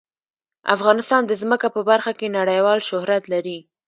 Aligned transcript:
افغانستان 0.75 1.21
د 1.25 1.31
ځمکه 1.41 1.67
په 1.75 1.81
برخه 1.89 2.11
کې 2.19 2.35
نړیوال 2.37 2.79
شهرت 2.89 3.23
لري. 3.33 3.57